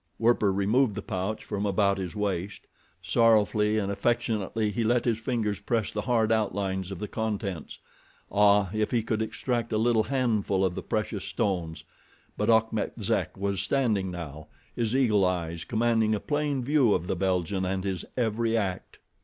[0.17, 2.65] Werper removed the pouch from about his waist.
[3.03, 7.77] Sorrowfully and affectionately he let his fingers press the hard outlines of the contents.
[8.31, 11.83] Ah, if he could extract a little handful of the precious stones!
[12.35, 17.15] But Achmet Zek was standing now, his eagle eyes commanding a plain view of the
[17.15, 18.97] Belgian and his every act.